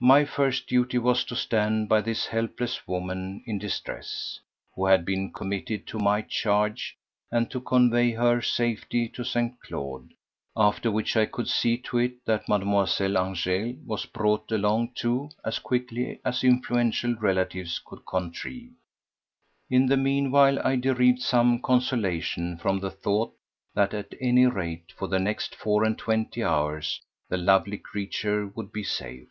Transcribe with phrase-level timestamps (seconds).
[0.00, 4.38] My first duty was to stand by this helpless woman in distress,
[4.76, 6.96] who had been committed to my charge,
[7.32, 9.58] and to convey her safely to St.
[9.60, 10.14] Claude.
[10.56, 15.58] After which I could see to it that Mademoiselle Angèle was brought along too as
[15.58, 18.70] quickly as influential relatives could contrive.
[19.68, 23.34] In the meanwhile I derived some consolation from the thought
[23.74, 28.70] that at any rate for the next four and twenty hours the lovely creature would
[28.72, 29.26] be safe.